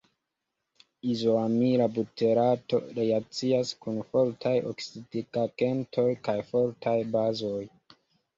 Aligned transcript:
Izoamila 1.11 1.85
buterato 1.97 2.79
reakcias 2.95 3.75
kun 3.83 4.01
fortaj 4.15 4.55
oksidigagentoj 4.71 6.09
kaj 6.29 6.37
fortaj 6.51 6.97
bazoj. 7.19 7.63